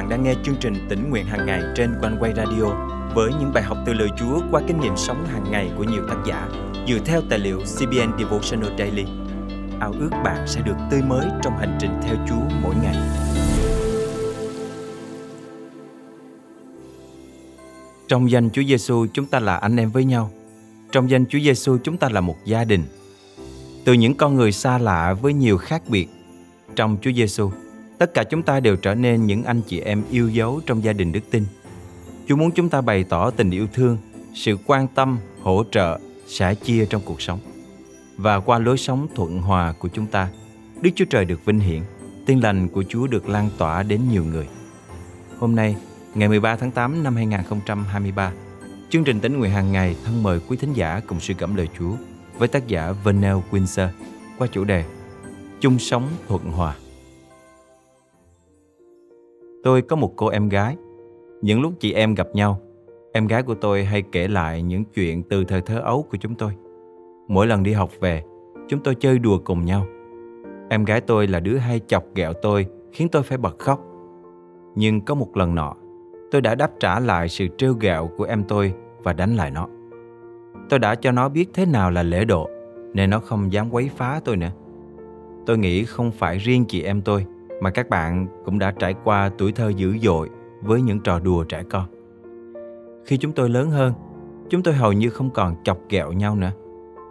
bạn 0.00 0.08
đang 0.08 0.22
nghe 0.22 0.34
chương 0.44 0.54
trình 0.60 0.74
tỉnh 0.88 1.10
nguyện 1.10 1.26
hàng 1.26 1.46
ngày 1.46 1.62
trên 1.76 1.94
quanh 2.00 2.16
quay 2.20 2.32
radio 2.36 2.64
với 3.14 3.30
những 3.40 3.52
bài 3.54 3.62
học 3.62 3.78
từ 3.86 3.92
lời 3.92 4.08
Chúa 4.18 4.40
qua 4.50 4.62
kinh 4.68 4.80
nghiệm 4.80 4.96
sống 4.96 5.26
hàng 5.26 5.44
ngày 5.50 5.70
của 5.76 5.84
nhiều 5.84 6.02
tác 6.08 6.16
giả 6.26 6.48
dựa 6.88 6.98
theo 7.04 7.22
tài 7.30 7.38
liệu 7.38 7.58
CBN 7.58 8.18
Devotional 8.18 8.78
Daily. 8.78 9.04
Ao 9.80 9.92
ước 10.00 10.10
bạn 10.24 10.46
sẽ 10.46 10.60
được 10.60 10.74
tươi 10.90 11.02
mới 11.02 11.26
trong 11.42 11.58
hành 11.58 11.78
trình 11.80 11.90
theo 12.02 12.16
Chúa 12.28 12.56
mỗi 12.62 12.74
ngày. 12.82 12.96
Trong 18.08 18.30
danh 18.30 18.50
Chúa 18.50 18.62
Giêsu 18.62 19.06
chúng 19.12 19.26
ta 19.26 19.40
là 19.40 19.56
anh 19.56 19.76
em 19.76 19.90
với 19.90 20.04
nhau. 20.04 20.30
Trong 20.92 21.10
danh 21.10 21.26
Chúa 21.26 21.38
Giêsu 21.38 21.78
chúng 21.84 21.96
ta 21.96 22.08
là 22.08 22.20
một 22.20 22.36
gia 22.44 22.64
đình. 22.64 22.82
Từ 23.84 23.92
những 23.92 24.14
con 24.14 24.34
người 24.34 24.52
xa 24.52 24.78
lạ 24.78 25.14
với 25.22 25.32
nhiều 25.32 25.58
khác 25.58 25.82
biệt, 25.88 26.08
trong 26.76 26.96
Chúa 27.02 27.12
Giêsu, 27.12 27.50
tất 28.00 28.14
cả 28.14 28.24
chúng 28.24 28.42
ta 28.42 28.60
đều 28.60 28.76
trở 28.76 28.94
nên 28.94 29.26
những 29.26 29.44
anh 29.44 29.60
chị 29.66 29.80
em 29.80 30.02
yêu 30.10 30.28
dấu 30.28 30.60
trong 30.66 30.84
gia 30.84 30.92
đình 30.92 31.12
đức 31.12 31.30
tin. 31.30 31.44
Chúa 32.26 32.36
muốn 32.36 32.50
chúng 32.50 32.68
ta 32.68 32.80
bày 32.80 33.04
tỏ 33.04 33.30
tình 33.30 33.50
yêu 33.50 33.66
thương, 33.72 33.98
sự 34.34 34.58
quan 34.66 34.88
tâm, 34.88 35.18
hỗ 35.42 35.64
trợ, 35.70 35.98
sẻ 36.26 36.54
chia 36.54 36.86
trong 36.86 37.02
cuộc 37.04 37.22
sống. 37.22 37.38
Và 38.16 38.40
qua 38.40 38.58
lối 38.58 38.78
sống 38.78 39.06
thuận 39.14 39.40
hòa 39.40 39.72
của 39.78 39.88
chúng 39.88 40.06
ta, 40.06 40.28
Đức 40.80 40.90
Chúa 40.96 41.04
Trời 41.04 41.24
được 41.24 41.44
vinh 41.44 41.60
hiển, 41.60 41.80
tiên 42.26 42.42
lành 42.42 42.68
của 42.68 42.84
Chúa 42.88 43.06
được 43.06 43.28
lan 43.28 43.50
tỏa 43.58 43.82
đến 43.82 44.00
nhiều 44.10 44.24
người. 44.24 44.46
Hôm 45.38 45.56
nay, 45.56 45.76
ngày 46.14 46.28
13 46.28 46.56
tháng 46.56 46.70
8 46.70 47.02
năm 47.02 47.16
2023, 47.16 48.32
chương 48.90 49.04
trình 49.04 49.20
tính 49.20 49.38
nguyện 49.38 49.52
hàng 49.52 49.72
ngày 49.72 49.96
thân 50.04 50.22
mời 50.22 50.40
quý 50.48 50.56
thính 50.56 50.72
giả 50.72 51.00
cùng 51.06 51.20
suy 51.20 51.34
gẫm 51.38 51.54
lời 51.54 51.68
Chúa 51.78 51.92
với 52.38 52.48
tác 52.48 52.68
giả 52.68 52.92
Vernell 53.04 53.38
Windsor 53.50 53.88
qua 54.38 54.46
chủ 54.46 54.64
đề 54.64 54.84
Chung 55.60 55.78
sống 55.78 56.08
thuận 56.28 56.44
hòa. 56.44 56.74
Tôi 59.62 59.82
có 59.82 59.96
một 59.96 60.12
cô 60.16 60.28
em 60.28 60.48
gái. 60.48 60.76
Những 61.42 61.60
lúc 61.60 61.72
chị 61.80 61.92
em 61.92 62.14
gặp 62.14 62.28
nhau, 62.34 62.60
em 63.12 63.26
gái 63.26 63.42
của 63.42 63.54
tôi 63.54 63.84
hay 63.84 64.02
kể 64.02 64.28
lại 64.28 64.62
những 64.62 64.84
chuyện 64.84 65.22
từ 65.22 65.44
thời 65.44 65.60
thơ 65.60 65.78
ấu 65.78 66.06
của 66.10 66.16
chúng 66.20 66.34
tôi. 66.34 66.52
Mỗi 67.28 67.46
lần 67.46 67.62
đi 67.62 67.72
học 67.72 67.90
về, 68.00 68.22
chúng 68.68 68.80
tôi 68.80 68.94
chơi 68.94 69.18
đùa 69.18 69.38
cùng 69.44 69.64
nhau. 69.64 69.86
Em 70.68 70.84
gái 70.84 71.00
tôi 71.00 71.26
là 71.26 71.40
đứa 71.40 71.56
hay 71.56 71.80
chọc 71.86 72.04
ghẹo 72.14 72.32
tôi, 72.32 72.66
khiến 72.92 73.08
tôi 73.08 73.22
phải 73.22 73.38
bật 73.38 73.58
khóc. 73.58 73.80
Nhưng 74.74 75.00
có 75.00 75.14
một 75.14 75.36
lần 75.36 75.54
nọ, 75.54 75.74
tôi 76.30 76.40
đã 76.40 76.54
đáp 76.54 76.70
trả 76.80 77.00
lại 77.00 77.28
sự 77.28 77.46
trêu 77.58 77.74
ghẹo 77.74 78.10
của 78.16 78.24
em 78.24 78.44
tôi 78.48 78.74
và 79.02 79.12
đánh 79.12 79.36
lại 79.36 79.50
nó. 79.50 79.68
Tôi 80.68 80.78
đã 80.78 80.94
cho 80.94 81.12
nó 81.12 81.28
biết 81.28 81.50
thế 81.54 81.66
nào 81.66 81.90
là 81.90 82.02
lễ 82.02 82.24
độ, 82.24 82.50
nên 82.94 83.10
nó 83.10 83.20
không 83.20 83.52
dám 83.52 83.70
quấy 83.70 83.90
phá 83.96 84.20
tôi 84.24 84.36
nữa. 84.36 84.50
Tôi 85.46 85.58
nghĩ 85.58 85.84
không 85.84 86.10
phải 86.10 86.38
riêng 86.38 86.64
chị 86.68 86.82
em 86.82 87.02
tôi, 87.02 87.26
mà 87.60 87.70
các 87.70 87.88
bạn 87.88 88.26
cũng 88.44 88.58
đã 88.58 88.70
trải 88.70 88.94
qua 89.04 89.30
tuổi 89.38 89.52
thơ 89.52 89.68
dữ 89.68 89.98
dội 89.98 90.28
với 90.62 90.82
những 90.82 91.00
trò 91.00 91.18
đùa 91.18 91.44
trẻ 91.44 91.62
con. 91.70 91.84
Khi 93.04 93.16
chúng 93.16 93.32
tôi 93.32 93.48
lớn 93.48 93.70
hơn, 93.70 93.92
chúng 94.50 94.62
tôi 94.62 94.74
hầu 94.74 94.92
như 94.92 95.10
không 95.10 95.30
còn 95.30 95.56
chọc 95.64 95.78
ghẹo 95.88 96.12
nhau 96.12 96.36
nữa. 96.36 96.50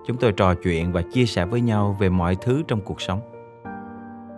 Chúng 0.07 0.17
tôi 0.17 0.31
trò 0.31 0.53
chuyện 0.53 0.91
và 0.91 1.01
chia 1.01 1.25
sẻ 1.25 1.45
với 1.45 1.61
nhau 1.61 1.97
về 1.99 2.09
mọi 2.09 2.35
thứ 2.35 2.63
trong 2.67 2.81
cuộc 2.81 3.01
sống. 3.01 3.19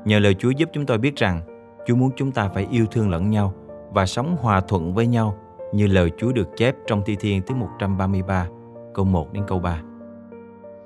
Nhờ 0.06 0.20
lời 0.20 0.34
Chúa 0.34 0.50
giúp 0.50 0.70
chúng 0.73 0.86
tôi 0.86 0.98
biết 0.98 1.16
rằng 1.16 1.42
Chúa 1.86 1.95
muốn 1.95 2.12
chúng 2.16 2.32
ta 2.32 2.50
phải 2.50 2.67
yêu 2.72 2.86
thương 2.92 3.09
lẫn 3.09 3.30
nhau 3.30 3.54
và 3.94 4.06
sống 4.06 4.38
hòa 4.39 4.62
thuận 4.62 4.94
với 4.94 5.08
nhau 5.08 5.38
như 5.73 5.88
lời 5.88 6.12
Chúa 6.17 6.32
được 6.32 6.50
chép 6.58 6.76
trong 6.88 7.02
Thi 7.06 7.16
Thiên 7.20 7.42
thứ 7.48 7.56
133, 7.56 8.48
câu 8.94 9.06
1 9.06 9.34
đến 9.34 9.44
câu 9.48 9.59
3. 9.59 9.82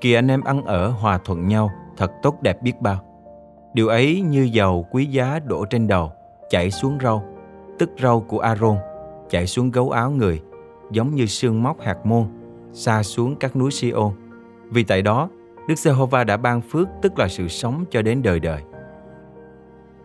Kỳ 0.02 0.14
anh 0.14 0.28
em 0.28 0.42
ăn 0.42 0.66
ở 0.66 0.90
hòa 0.90 1.18
thuận 1.18 1.48
nhau 1.48 1.72
thật 1.98 2.12
tốt 2.22 2.42
đẹp 2.42 2.62
biết 2.62 2.82
bao. 2.82 3.15
Điều 3.76 3.88
ấy 3.88 4.22
như 4.22 4.50
dầu 4.52 4.88
quý 4.92 5.06
giá 5.06 5.40
đổ 5.46 5.66
trên 5.66 5.88
đầu, 5.88 6.12
chảy 6.50 6.72
xuống 6.72 6.98
râu, 7.02 7.24
tức 7.80 7.90
râu 8.02 8.22
của 8.22 8.40
Aaron, 8.40 8.78
chảy 9.30 9.48
xuống 9.48 9.72
gấu 9.72 9.90
áo 9.90 10.12
người, 10.12 10.42
giống 10.92 11.16
như 11.16 11.26
sương 11.26 11.64
móc 11.64 11.82
hạt 11.82 12.06
môn, 12.06 12.26
xa 12.74 13.04
xuống 13.04 13.36
các 13.36 13.56
núi 13.56 13.72
Siôn. 13.72 14.12
Vì 14.70 14.84
tại 14.84 15.02
đó, 15.02 15.30
Đức 15.68 15.76
Giê-hô-va 15.78 16.24
đã 16.24 16.38
ban 16.38 16.62
phước 16.62 16.88
tức 17.02 17.20
là 17.20 17.28
sự 17.28 17.48
sống 17.48 17.86
cho 17.92 18.02
đến 18.02 18.22
đời 18.22 18.40
đời. 18.40 18.62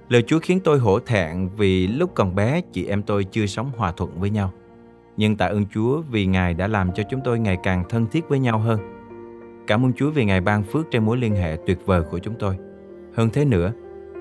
Lời 0.09 0.23
Chúa 0.27 0.39
khiến 0.39 0.61
tôi 0.65 0.79
hổ 0.79 1.01
thẹn 1.01 1.49
vì 1.57 1.87
lúc 1.87 2.11
còn 2.15 2.35
bé 2.35 2.61
chị 2.73 2.87
em 2.87 3.03
tôi 3.03 3.25
chưa 3.25 3.47
sống 3.47 3.71
hòa 3.77 3.93
thuận 3.93 4.21
với 4.21 4.31
nhau. 4.31 4.53
Nhưng 5.17 5.37
tạ 5.37 5.47
ơn 5.47 5.65
Chúa 5.75 6.03
vì 6.11 6.27
Ngài 6.27 6.55
đã 6.55 6.67
làm 6.67 6.93
cho 6.93 7.03
chúng 7.11 7.21
tôi 7.25 7.39
ngày 7.39 7.59
càng 7.63 7.85
thân 7.89 8.07
thiết 8.07 8.29
với 8.29 8.39
nhau 8.39 8.59
hơn. 8.59 8.81
Cảm 9.67 9.85
ơn 9.85 9.93
Chúa 9.93 10.11
vì 10.11 10.25
Ngài 10.25 10.41
ban 10.41 10.63
phước 10.63 10.87
trên 10.91 11.05
mối 11.05 11.17
liên 11.17 11.37
hệ 11.37 11.57
tuyệt 11.67 11.79
vời 11.87 12.03
của 12.03 12.19
chúng 12.19 12.35
tôi. 12.39 12.57
Hơn 13.15 13.31
thế 13.33 13.45
nữa, 13.45 13.73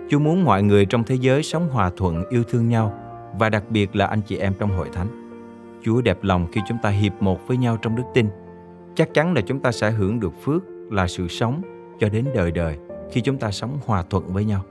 Chúa 0.09 0.19
muốn 0.19 0.43
mọi 0.43 0.63
người 0.63 0.85
trong 0.85 1.03
thế 1.03 1.15
giới 1.15 1.43
sống 1.43 1.69
hòa 1.69 1.91
thuận 1.97 2.23
yêu 2.29 2.43
thương 2.43 2.69
nhau 2.69 2.93
và 3.39 3.49
đặc 3.49 3.63
biệt 3.69 3.95
là 3.95 4.05
anh 4.05 4.21
chị 4.21 4.37
em 4.37 4.53
trong 4.59 4.69
hội 4.69 4.89
thánh. 4.93 5.07
Chúa 5.83 6.01
đẹp 6.01 6.17
lòng 6.21 6.47
khi 6.51 6.61
chúng 6.67 6.77
ta 6.83 6.89
hiệp 6.89 7.21
một 7.21 7.47
với 7.47 7.57
nhau 7.57 7.77
trong 7.77 7.95
đức 7.95 8.03
tin. 8.13 8.27
Chắc 8.95 9.13
chắn 9.13 9.33
là 9.33 9.41
chúng 9.41 9.59
ta 9.59 9.71
sẽ 9.71 9.91
hưởng 9.91 10.19
được 10.19 10.33
phước 10.43 10.63
là 10.91 11.07
sự 11.07 11.27
sống 11.27 11.61
cho 11.99 12.09
đến 12.09 12.25
đời 12.35 12.51
đời 12.51 12.77
khi 13.11 13.21
chúng 13.21 13.37
ta 13.37 13.51
sống 13.51 13.77
hòa 13.85 14.03
thuận 14.09 14.33
với 14.33 14.45
nhau. 14.45 14.63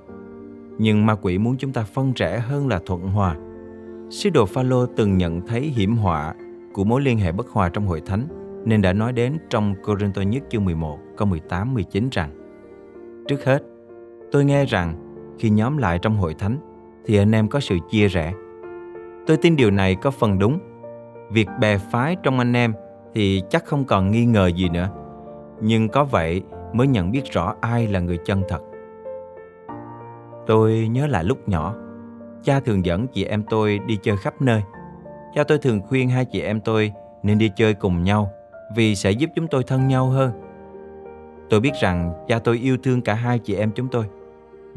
Nhưng 0.79 1.07
ma 1.07 1.15
quỷ 1.15 1.39
muốn 1.39 1.57
chúng 1.57 1.73
ta 1.73 1.83
phân 1.83 2.13
rẽ 2.17 2.39
hơn 2.39 2.69
là 2.69 2.81
thuận 2.87 3.03
hòa. 3.03 3.37
Sứ 4.11 4.31
đồ 4.31 4.47
Phaolô 4.47 4.87
từng 4.87 5.19
nhận 5.19 5.47
thấy 5.47 5.61
hiểm 5.61 5.97
họa 5.97 6.35
của 6.73 6.85
mối 6.85 7.01
liên 7.01 7.19
hệ 7.19 7.33
bất 7.33 7.49
hòa 7.49 7.69
trong 7.69 7.87
hội 7.87 8.01
thánh 8.07 8.27
nên 8.65 8.83
đã 8.83 8.93
nói 8.93 9.13
đến 9.13 9.39
trong 9.51 9.75
Corinto 9.85 10.23
nhất 10.23 10.43
chương 10.51 10.65
11 10.65 10.99
câu 11.17 11.29
18 11.29 11.75
19 11.75 12.09
rằng 12.13 12.31
Trước 13.29 13.45
hết, 13.45 13.63
tôi 14.33 14.45
nghe 14.45 14.65
rằng 14.65 14.95
khi 15.39 15.51
nhóm 15.51 15.77
lại 15.77 15.99
trong 15.99 16.17
hội 16.17 16.35
thánh 16.35 16.59
thì 17.07 17.17
anh 17.17 17.35
em 17.35 17.49
có 17.49 17.61
sự 17.61 17.79
chia 17.91 18.09
rẽ. 18.09 18.33
Tôi 19.27 19.37
tin 19.37 19.57
điều 19.57 19.71
này 19.71 19.95
có 19.95 20.11
phần 20.11 20.39
đúng. 20.39 20.59
Việc 21.31 21.49
bè 21.61 21.79
phái 21.79 22.17
trong 22.23 22.39
anh 22.39 22.57
em 22.57 22.75
thì 23.15 23.43
chắc 23.51 23.65
không 23.65 23.85
còn 23.85 24.11
nghi 24.11 24.25
ngờ 24.25 24.47
gì 24.47 24.69
nữa. 24.69 24.89
Nhưng 25.61 25.89
có 25.89 26.05
vậy 26.05 26.43
mới 26.73 26.87
nhận 26.87 27.11
biết 27.11 27.33
rõ 27.33 27.55
ai 27.61 27.87
là 27.87 28.01
người 28.01 28.19
chân 28.25 28.43
thật. 28.49 28.61
Tôi 30.47 30.89
nhớ 30.91 31.07
lại 31.07 31.25
lúc 31.25 31.49
nhỏ, 31.49 31.75
cha 32.43 32.61
thường 32.61 32.85
dẫn 32.85 33.07
chị 33.07 33.25
em 33.25 33.43
tôi 33.51 33.79
đi 33.87 33.99
chơi 34.03 34.17
khắp 34.17 34.43
nơi. 34.43 34.63
Cha 35.35 35.45
tôi 35.45 35.59
thường 35.59 35.81
khuyên 35.89 36.09
hai 36.09 36.25
chị 36.25 36.41
em 36.41 36.61
tôi 36.61 36.93
nên 37.23 37.39
đi 37.39 37.51
chơi 37.57 37.75
cùng 37.75 38.03
nhau 38.03 38.31
vì 38.77 38.95
sẽ 38.95 39.11
giúp 39.11 39.31
chúng 39.35 39.47
tôi 39.49 39.63
thân 39.63 39.89
nhau 39.89 40.07
hơn. 40.07 40.31
Tôi 41.51 41.61
biết 41.61 41.73
rằng 41.81 42.13
cha 42.29 42.39
tôi 42.39 42.59
yêu 42.59 42.77
thương 42.83 43.03
cả 43.03 43.15
hai 43.15 43.39
chị 43.39 43.55
em 43.55 43.71
chúng 43.75 43.89
tôi 43.89 44.05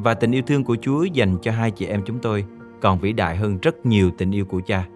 và 0.03 0.13
tình 0.13 0.31
yêu 0.31 0.41
thương 0.47 0.63
của 0.63 0.78
Chúa 0.81 1.03
dành 1.03 1.38
cho 1.41 1.51
hai 1.51 1.72
chị 1.72 1.85
em 1.85 2.01
chúng 2.06 2.19
tôi 2.19 2.45
còn 2.81 3.00
vĩ 3.00 3.13
đại 3.13 3.35
hơn 3.35 3.57
rất 3.62 3.85
nhiều 3.85 4.12
tình 4.17 4.31
yêu 4.31 4.45
của 4.45 4.62
cha. 4.66 4.88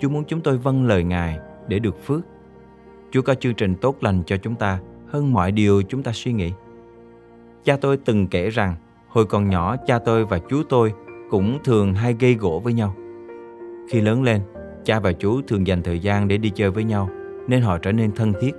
Chúa 0.00 0.08
muốn 0.08 0.24
chúng 0.24 0.40
tôi 0.40 0.58
vâng 0.58 0.86
lời 0.86 1.04
Ngài 1.04 1.38
để 1.68 1.78
được 1.78 2.04
phước. 2.04 2.20
Chúa 3.10 3.22
có 3.22 3.34
chương 3.34 3.54
trình 3.54 3.74
tốt 3.74 3.96
lành 4.00 4.22
cho 4.26 4.36
chúng 4.36 4.54
ta 4.54 4.78
hơn 5.06 5.32
mọi 5.32 5.52
điều 5.52 5.82
chúng 5.82 6.02
ta 6.02 6.12
suy 6.12 6.32
nghĩ. 6.32 6.52
Cha 7.64 7.76
tôi 7.80 7.96
từng 7.96 8.26
kể 8.26 8.50
rằng 8.50 8.74
hồi 9.08 9.26
còn 9.26 9.48
nhỏ 9.48 9.76
cha 9.86 9.98
tôi 9.98 10.24
và 10.24 10.38
chú 10.38 10.62
tôi 10.68 10.92
cũng 11.30 11.58
thường 11.64 11.94
hay 11.94 12.16
gây 12.20 12.34
gỗ 12.34 12.60
với 12.64 12.72
nhau. 12.72 12.94
Khi 13.90 14.00
lớn 14.00 14.22
lên, 14.22 14.40
cha 14.84 15.00
và 15.00 15.12
chú 15.12 15.42
thường 15.42 15.66
dành 15.66 15.82
thời 15.82 16.00
gian 16.00 16.28
để 16.28 16.36
đi 16.36 16.50
chơi 16.50 16.70
với 16.70 16.84
nhau 16.84 17.10
nên 17.48 17.62
họ 17.62 17.78
trở 17.78 17.92
nên 17.92 18.12
thân 18.12 18.32
thiết. 18.40 18.54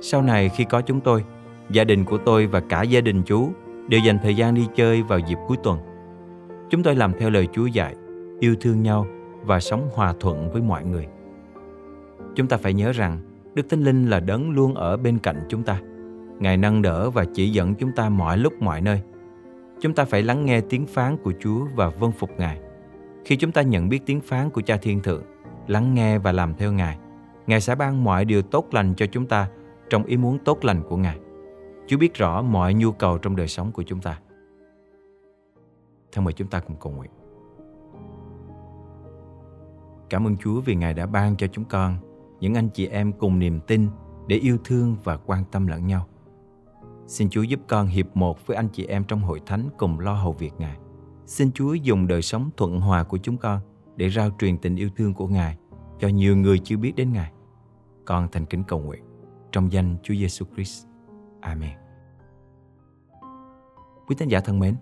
Sau 0.00 0.22
này 0.22 0.48
khi 0.48 0.64
có 0.64 0.80
chúng 0.80 1.00
tôi, 1.00 1.24
gia 1.70 1.84
đình 1.84 2.04
của 2.04 2.18
tôi 2.18 2.46
và 2.46 2.60
cả 2.60 2.82
gia 2.82 3.00
đình 3.00 3.22
chú 3.22 3.52
đều 3.88 4.00
dành 4.00 4.18
thời 4.22 4.36
gian 4.36 4.54
đi 4.54 4.66
chơi 4.74 5.02
vào 5.02 5.18
dịp 5.18 5.38
cuối 5.46 5.56
tuần. 5.62 5.78
Chúng 6.70 6.82
tôi 6.82 6.96
làm 6.96 7.12
theo 7.18 7.30
lời 7.30 7.48
Chúa 7.52 7.66
dạy, 7.66 7.94
yêu 8.40 8.54
thương 8.60 8.82
nhau 8.82 9.06
và 9.42 9.60
sống 9.60 9.88
hòa 9.94 10.14
thuận 10.20 10.50
với 10.52 10.62
mọi 10.62 10.84
người. 10.84 11.06
Chúng 12.34 12.46
ta 12.46 12.56
phải 12.56 12.74
nhớ 12.74 12.92
rằng 12.92 13.18
Đức 13.54 13.66
Thánh 13.70 13.84
Linh 13.84 14.10
là 14.10 14.20
đấng 14.20 14.50
luôn 14.50 14.74
ở 14.74 14.96
bên 14.96 15.18
cạnh 15.18 15.40
chúng 15.48 15.62
ta. 15.62 15.80
Ngài 16.38 16.56
nâng 16.56 16.82
đỡ 16.82 17.10
và 17.10 17.24
chỉ 17.34 17.50
dẫn 17.50 17.74
chúng 17.74 17.92
ta 17.92 18.08
mọi 18.08 18.38
lúc 18.38 18.52
mọi 18.60 18.80
nơi. 18.80 19.00
Chúng 19.80 19.94
ta 19.94 20.04
phải 20.04 20.22
lắng 20.22 20.44
nghe 20.44 20.60
tiếng 20.60 20.86
phán 20.86 21.16
của 21.16 21.32
Chúa 21.40 21.66
và 21.74 21.88
vâng 21.88 22.12
phục 22.12 22.30
Ngài. 22.38 22.60
Khi 23.24 23.36
chúng 23.36 23.52
ta 23.52 23.62
nhận 23.62 23.88
biết 23.88 24.06
tiếng 24.06 24.20
phán 24.20 24.50
của 24.50 24.60
Cha 24.60 24.76
Thiên 24.76 25.00
Thượng, 25.00 25.22
lắng 25.66 25.94
nghe 25.94 26.18
và 26.18 26.32
làm 26.32 26.54
theo 26.54 26.72
Ngài, 26.72 26.98
Ngài 27.46 27.60
sẽ 27.60 27.74
ban 27.74 28.04
mọi 28.04 28.24
điều 28.24 28.42
tốt 28.42 28.68
lành 28.72 28.94
cho 28.94 29.06
chúng 29.06 29.26
ta 29.26 29.48
trong 29.90 30.04
ý 30.04 30.16
muốn 30.16 30.38
tốt 30.44 30.64
lành 30.64 30.82
của 30.88 30.96
Ngài. 30.96 31.18
Chúa 31.86 31.98
biết 31.98 32.14
rõ 32.14 32.42
mọi 32.42 32.74
nhu 32.74 32.92
cầu 32.92 33.18
trong 33.18 33.36
đời 33.36 33.48
sống 33.48 33.72
của 33.72 33.82
chúng 33.82 34.00
ta. 34.00 34.20
Thân 36.12 36.24
mời 36.24 36.32
chúng 36.32 36.48
ta 36.48 36.60
cùng 36.60 36.76
cầu 36.80 36.92
nguyện. 36.92 37.10
Cảm 40.10 40.26
ơn 40.26 40.36
Chúa 40.36 40.60
vì 40.60 40.74
Ngài 40.74 40.94
đã 40.94 41.06
ban 41.06 41.36
cho 41.36 41.46
chúng 41.46 41.64
con, 41.64 41.96
những 42.40 42.54
anh 42.54 42.68
chị 42.68 42.86
em 42.86 43.12
cùng 43.12 43.38
niềm 43.38 43.60
tin 43.66 43.88
để 44.26 44.36
yêu 44.36 44.58
thương 44.64 44.96
và 45.04 45.16
quan 45.16 45.44
tâm 45.52 45.66
lẫn 45.66 45.86
nhau. 45.86 46.06
Xin 47.06 47.30
Chúa 47.30 47.42
giúp 47.42 47.60
con 47.68 47.86
hiệp 47.86 48.16
một 48.16 48.46
với 48.46 48.56
anh 48.56 48.68
chị 48.68 48.86
em 48.86 49.04
trong 49.04 49.20
hội 49.20 49.40
thánh 49.46 49.68
cùng 49.78 50.00
lo 50.00 50.14
hầu 50.14 50.32
việc 50.32 50.52
Ngài. 50.58 50.78
Xin 51.26 51.52
Chúa 51.52 51.74
dùng 51.74 52.06
đời 52.06 52.22
sống 52.22 52.50
thuận 52.56 52.80
hòa 52.80 53.04
của 53.04 53.18
chúng 53.18 53.36
con 53.36 53.60
để 53.96 54.10
rao 54.10 54.30
truyền 54.38 54.58
tình 54.58 54.76
yêu 54.76 54.90
thương 54.96 55.14
của 55.14 55.26
Ngài 55.26 55.58
cho 55.98 56.08
nhiều 56.08 56.36
người 56.36 56.58
chưa 56.58 56.76
biết 56.76 56.92
đến 56.96 57.12
Ngài. 57.12 57.32
Con 58.04 58.28
thành 58.32 58.46
kính 58.46 58.64
cầu 58.64 58.80
nguyện 58.80 59.04
trong 59.52 59.72
danh 59.72 59.96
Chúa 60.02 60.14
Giêsu 60.14 60.46
Christ. 60.54 60.86
Amen. 61.40 61.76
Quý 64.06 64.16
tín 64.18 64.28
giả 64.28 64.40
thân 64.40 64.58
mến, 64.58 64.76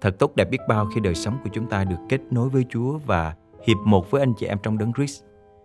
Thật 0.00 0.18
tốt 0.18 0.36
đẹp 0.36 0.50
biết 0.50 0.58
bao 0.68 0.86
khi 0.94 1.00
đời 1.00 1.14
sống 1.14 1.38
của 1.44 1.50
chúng 1.52 1.68
ta 1.68 1.84
được 1.84 1.96
kết 2.08 2.20
nối 2.30 2.48
với 2.48 2.64
Chúa 2.68 2.98
và 2.98 3.34
hiệp 3.66 3.76
một 3.84 4.10
với 4.10 4.22
anh 4.22 4.34
chị 4.34 4.46
em 4.46 4.58
trong 4.62 4.78
đấng 4.78 4.92
Christ. 4.92 5.22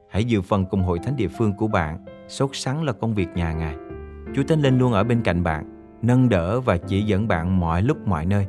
Hãy 0.10 0.26
dự 0.26 0.42
phần 0.42 0.66
cùng 0.66 0.82
hội 0.82 1.00
thánh 1.00 1.16
địa 1.16 1.28
phương 1.28 1.54
của 1.58 1.68
bạn, 1.68 2.06
sốt 2.28 2.50
sắng 2.54 2.84
là 2.84 2.94
công 2.94 3.14
việc 3.14 3.28
nhà 3.36 3.54
Ngài. 3.54 3.76
Chúa 4.36 4.44
Thánh 4.44 4.62
Linh 4.62 4.80
luôn 4.80 4.94
ở 4.94 5.04
bên 5.04 5.22
cạnh 5.24 5.44
bạn, 5.44 5.96
nâng 6.02 6.30
đỡ 6.30 6.62
và 6.62 6.78
chỉ 6.78 7.02
dẫn 7.02 7.28
bạn 7.28 7.60
mọi 7.60 7.82
lúc 7.82 8.08
mọi 8.08 8.26
nơi. 8.26 8.48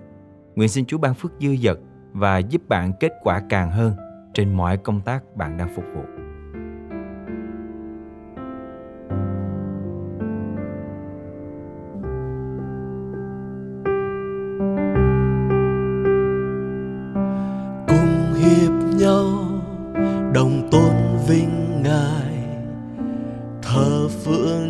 Nguyện 0.54 0.68
xin 0.68 0.86
Chúa 0.86 0.98
ban 0.98 1.14
phước 1.14 1.32
dư 1.40 1.56
dật 1.56 1.78
và 2.12 2.38
giúp 2.38 2.68
bạn 2.68 2.92
kết 3.00 3.12
quả 3.22 3.42
càng 3.48 3.70
hơn 3.70 3.92
trên 4.34 4.52
mọi 4.52 4.76
công 4.76 5.00
tác 5.00 5.36
bạn 5.36 5.56
đang 5.56 5.74
phục 5.76 5.84
vụ. 5.94 6.23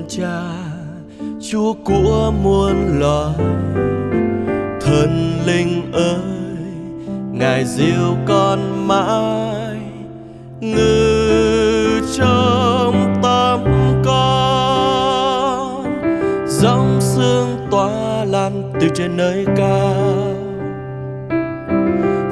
Cha, 0.08 0.42
chúa 1.40 1.72
của 1.84 2.32
muôn 2.42 2.98
loài. 3.00 3.34
Thần 4.80 5.38
linh 5.46 5.92
ơi, 5.92 6.18
ngài 7.32 7.64
diệu 7.64 8.16
con 8.26 8.88
mãi. 8.88 9.78
Ngự 10.60 12.00
trong 12.16 13.14
tâm 13.22 13.64
con, 14.04 15.84
dòng 16.46 16.98
sương 17.00 17.66
tỏa 17.70 18.24
lan 18.24 18.72
từ 18.80 18.88
trên 18.94 19.16
nơi 19.16 19.46
cao. 19.56 20.34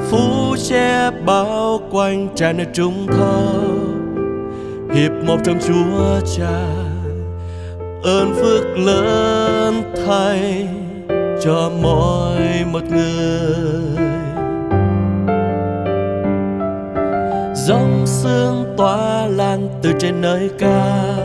Phú 0.09 0.55
che 0.69 1.11
bao 1.25 1.79
quanh, 1.91 2.27
tràn 2.35 2.57
nơi 2.57 2.67
trung 2.73 3.07
thơ 3.07 3.53
hiệp 4.95 5.11
một 5.25 5.37
trong 5.43 5.59
chúa 5.67 6.19
cha 6.37 6.92
ơn 8.03 8.33
phước 8.35 8.77
lớn 8.77 9.93
thay 10.07 10.67
cho 11.43 11.71
mỗi 11.81 12.39
một 12.71 12.83
người. 12.89 14.05
Dòng 17.55 18.03
sương 18.05 18.73
tỏa 18.77 19.27
lan 19.27 19.69
từ 19.81 19.93
trên 19.99 20.21
nơi 20.21 20.49
cao. 20.59 21.23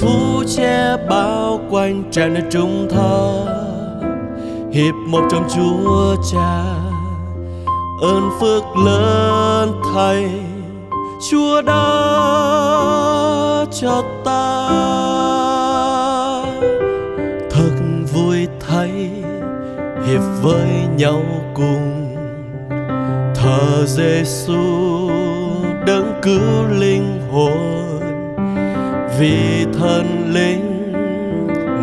Phú 0.00 0.44
che 0.56 0.96
bao 1.10 1.60
quanh 1.70 2.02
tràn 2.10 2.34
nơi 2.34 2.42
trung 2.50 2.88
thơ. 2.90 3.46
Hiệp 4.72 4.94
một 4.94 5.22
trong 5.30 5.48
chúa 5.54 6.16
cha. 6.32 6.64
Ơn 8.02 8.30
phước 8.40 8.62
lớn 8.84 9.72
thay 9.94 10.30
chúa 11.30 11.62
đã 11.62 11.80
cho 13.72 14.04
ta. 14.24 14.68
Thật 17.50 17.70
vui 18.12 18.48
thay, 18.68 19.10
hiệp 20.06 20.20
với 20.42 20.68
nhau 20.96 21.22
cùng. 21.54 22.16
Thờ 23.34 23.86
Giêsu 23.86 25.10
đấng 25.86 26.20
cứu 26.22 26.68
linh 26.78 27.20
hồn. 27.32 28.00
Vì 29.18 29.66
thần 29.78 30.32
linh, 30.34 30.92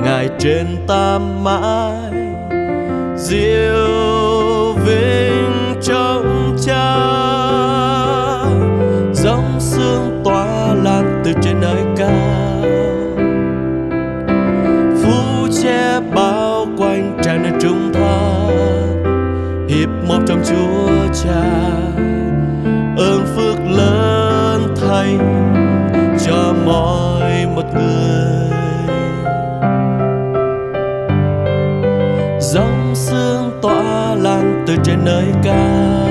ngài 0.04 0.30
trên 0.40 0.66
ta 0.88 1.20
mãi. 1.44 2.12
Diệu 3.18 3.87
quanh 17.38 17.44
nơi 17.44 17.62
trung 17.62 17.92
tháp 17.94 18.52
hiệp 19.70 19.90
một 20.08 20.20
trong 20.28 20.42
chúa 20.46 21.14
cha, 21.24 21.42
ơn 22.98 23.26
phước 23.36 23.60
lớn 23.66 24.76
thay 24.82 25.18
cho 26.26 26.54
mọi 26.66 27.46
một 27.56 27.64
người. 27.74 28.50
Dòng 32.40 32.92
sương 32.96 33.52
tỏa 33.62 34.16
lan 34.16 34.64
từ 34.68 34.76
trên 34.84 35.00
nơi 35.06 35.26
cao. 35.44 36.08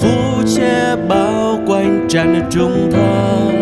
Phú 0.00 0.42
che 0.56 0.96
bao 1.08 1.58
quanh 1.66 2.06
tràn 2.08 2.32
nơi 2.32 2.42
trung 2.50 2.90
tháp 2.92 3.52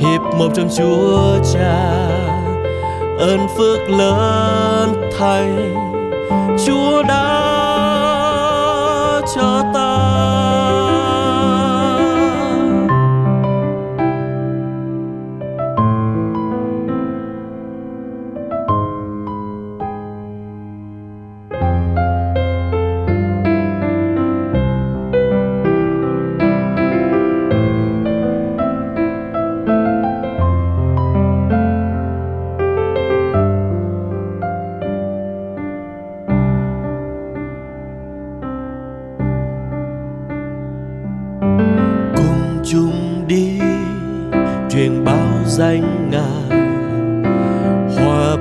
hiệp 0.00 0.20
một 0.38 0.48
trong 0.54 0.68
chúa 0.76 1.38
cha 1.54 2.25
ơn 3.18 3.48
phước 3.56 3.90
lớn 3.90 5.10
thay. 5.18 5.52
Chúa 6.66 7.02
đã 7.02 7.25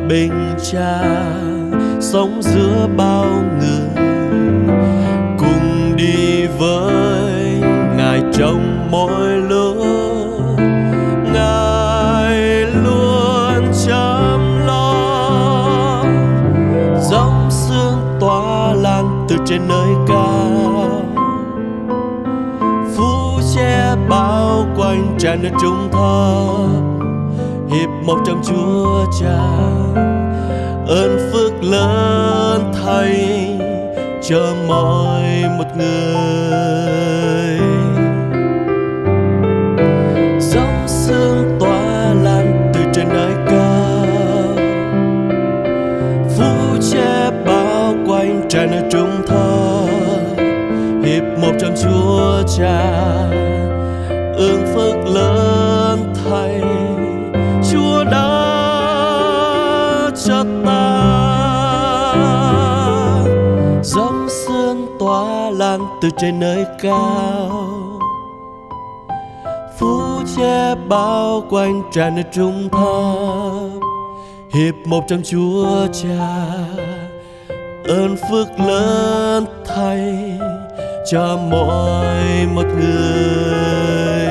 bình 0.10 0.56
cha, 0.72 1.02
sống 2.00 2.42
giữa 2.42 2.88
bao 2.98 3.25
người. 3.59 4.04
Cùng 5.38 5.95
đi 5.95 6.47
với 6.59 7.33
ngài 7.97 8.21
trong 8.33 8.88
mỗi 8.92 9.38
lúc 9.38 9.78
ngài 11.33 12.66
luôn 12.83 13.71
chăm 13.88 14.66
lo. 14.68 16.04
Dòng 17.02 17.47
sương 17.50 18.18
tỏa 18.19 18.74
lan 18.74 19.26
từ 19.30 19.35
trên 19.45 19.62
nơi 19.68 19.90
cao 20.07 21.02
phú 22.95 23.40
che 23.56 23.95
bao 24.09 24.66
quanh, 24.78 25.16
tràn 25.19 25.40
nơi 25.44 25.52
trung 25.62 25.90
thấp 25.92 26.94
hiệp 27.76 27.90
một 28.06 28.18
trong 28.26 28.42
chúa 28.44 29.06
cha 29.20 29.38
ơn 30.88 31.30
phước 31.32 31.64
lớn 31.64 32.72
thay 32.74 33.48
cho 34.22 34.56
mọi 34.68 35.24
một 35.58 35.66
người. 35.78 37.60
Dòng 40.40 40.88
sương 40.88 41.58
tỏa 41.60 42.14
lan 42.24 42.72
từ 42.74 42.80
trên 42.94 43.08
nơi 43.10 43.32
cao. 43.48 44.06
Phủ 46.38 46.78
che 46.92 47.32
bao 47.46 47.96
quanh 48.08 48.42
tràn 48.50 48.72
nơi 48.72 48.84
trung 48.92 49.22
thơ. 49.28 49.86
hiệp 51.04 51.24
một 51.42 51.52
trong 51.60 51.76
chúa 51.84 52.44
cha 52.58 53.34
từ 66.06 66.12
trên 66.18 66.40
nơi 66.40 66.66
cao. 66.81 67.50
Phú 69.78 70.02
che 70.38 70.76
bao 70.90 71.44
quanh 71.50 71.81
tràn 71.94 72.16
nơi 72.16 72.24
trung 72.31 72.69
tháp 72.71 73.88
hiệp 74.54 74.76
một 74.85 75.04
trong 75.07 75.21
chúa 75.24 75.88
cha, 75.94 76.38
ơn 77.88 78.16
phước 78.30 78.47
lớn 78.59 79.45
thay 79.66 80.40
cho 81.12 81.40
mỗi 81.52 82.47
một 82.56 82.66
người. 82.80 84.28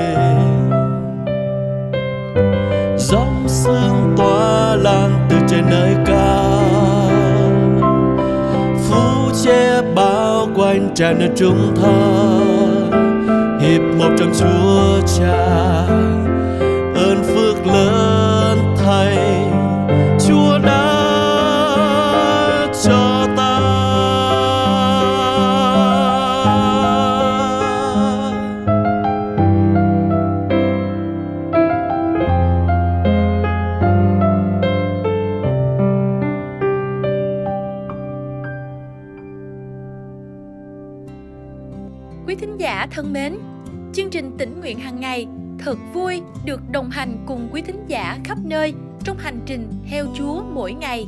Dòng 2.99 3.45
sương 3.47 4.15
tỏa 4.17 4.77
lan 4.77 5.27
từ 5.31 5.37
trên 5.49 5.65
nơi 5.71 5.95
cao 6.07 6.45
anh 10.75 10.89
tràn 10.95 11.19
nơi 11.19 11.31
chúng 11.37 11.77
ta 11.83 11.93
hiệp 13.61 13.81
một 13.99 14.11
trong 14.19 14.33
chúa 14.39 15.07
cha 15.19 15.37
ơn 16.95 17.23
phước 17.25 17.67
lớn. 17.67 18.04
Quý 42.27 42.35
thính 42.35 42.57
giả 42.57 42.87
thân 42.91 43.13
mến, 43.13 43.39
chương 43.93 44.11
trình 44.11 44.37
tỉnh 44.39 44.61
nguyện 44.61 44.79
hàng 44.79 45.01
ngày 45.01 45.27
thật 45.59 45.79
vui 45.95 46.23
được 46.45 46.61
đồng 46.71 46.91
hành 46.91 47.25
cùng 47.27 47.49
quý 47.53 47.63
thính 47.63 47.85
giả 47.87 48.19
khắp 48.25 48.39
nơi 48.45 48.75
trong 49.05 49.17
hành 49.17 49.41
trình 49.47 49.69
theo 49.91 50.07
Chúa 50.15 50.43
mỗi 50.43 50.73
ngày. 50.73 51.07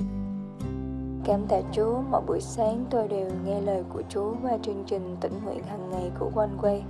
Cảm 1.24 1.46
tạ 1.48 1.56
Chúa, 1.72 2.00
mỗi 2.10 2.20
buổi 2.26 2.40
sáng 2.40 2.84
tôi 2.90 3.08
đều 3.08 3.30
nghe 3.46 3.60
lời 3.60 3.82
của 3.92 4.02
Chúa 4.08 4.34
qua 4.42 4.52
chương 4.62 4.84
trình 4.86 5.16
tỉnh 5.20 5.32
nguyện 5.44 5.62
hàng 5.68 5.90
ngày 5.90 6.10
của 6.18 6.30
One 6.34 6.50
Way. 6.60 6.80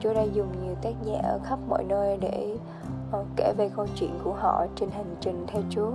Chúa 0.00 0.14
đã 0.14 0.22
dùng 0.22 0.48
nhiều 0.64 0.74
tác 0.82 0.94
giả 1.04 1.18
ở 1.22 1.38
khắp 1.44 1.58
mọi 1.68 1.84
nơi 1.84 2.18
để 2.20 2.56
ờ, 3.12 3.24
kể 3.36 3.52
về 3.56 3.70
câu 3.76 3.86
chuyện 3.94 4.18
của 4.24 4.32
họ 4.32 4.66
trên 4.76 4.90
hành 4.90 5.14
trình 5.20 5.44
theo 5.46 5.62
Chúa. 5.70 5.92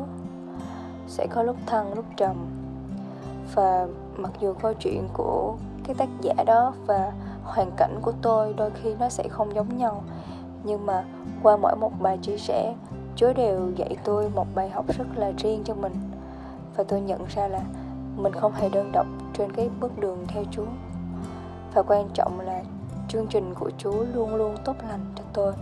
Sẽ 1.08 1.28
có 1.28 1.44
lúc 1.44 1.58
thăng, 1.66 1.94
lúc 1.94 2.06
trầm. 2.18 2.36
Và 3.56 3.88
mặc 4.18 4.32
dù 4.40 4.54
câu 4.54 4.74
chuyện 4.74 5.08
của 5.14 5.56
cái 5.88 5.96
tác 5.96 6.10
giả 6.22 6.44
đó 6.46 6.74
và 6.86 7.12
hoàn 7.46 7.72
cảnh 7.78 8.00
của 8.02 8.14
tôi 8.22 8.54
đôi 8.54 8.72
khi 8.72 8.96
nó 9.00 9.10
sẽ 9.10 9.28
không 9.30 9.56
giống 9.56 9.78
nhau, 9.78 10.04
nhưng 10.64 10.86
mà 10.86 11.04
qua 11.44 11.58
mỗi 11.58 11.76
một 11.76 11.92
bài 12.00 12.18
chia 12.22 12.38
sẻ, 12.38 12.76
Chúa 13.16 13.34
đều 13.34 13.72
dạy 13.76 13.96
tôi 14.04 14.30
một 14.30 14.48
bài 14.56 14.70
học 14.70 14.86
rất 14.98 15.08
là 15.16 15.32
riêng 15.38 15.62
cho 15.64 15.74
mình 15.74 15.94
và 16.76 16.84
tôi 16.84 17.02
nhận 17.02 17.26
ra 17.30 17.48
là 17.48 17.62
mình 18.16 18.34
không 18.34 18.52
hề 18.52 18.70
đơn 18.70 18.92
độc 18.92 19.06
trên 19.34 19.52
cái 19.52 19.70
bước 19.80 20.00
đường 20.00 20.26
theo 20.28 20.44
Chúa. 20.52 20.66
Và 21.74 21.84
quan 21.84 22.10
trọng 22.14 22.40
là 22.40 22.64
chương 23.08 23.28
trình 23.28 23.54
của 23.54 23.72
Chúa 23.78 24.06
luôn 24.14 24.36
luôn 24.36 24.56
tốt 24.66 24.76
lành 24.90 25.06
cho 25.16 25.24
tôi. 25.34 25.54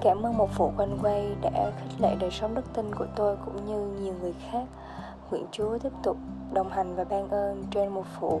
Cảm 0.00 0.22
ơn 0.22 0.36
một 0.36 0.58
vụ 0.58 0.72
quanh 0.76 0.98
quay 1.02 1.36
đã 1.42 1.50
khích 1.50 2.00
lệ 2.00 2.16
đời 2.20 2.30
sống 2.30 2.54
đức 2.54 2.72
tin 2.74 2.94
của 2.94 3.06
tôi 3.16 3.36
cũng 3.44 3.66
như 3.66 4.02
nhiều 4.02 4.14
người 4.20 4.34
khác. 4.50 4.64
Nguyện 5.30 5.46
Chúa 5.50 5.78
tiếp 5.78 5.92
tục 6.02 6.16
đồng 6.52 6.70
hành 6.70 6.96
và 6.96 7.04
ban 7.04 7.28
ơn 7.28 7.64
trên 7.70 7.88
một 7.88 8.04
phụ 8.20 8.40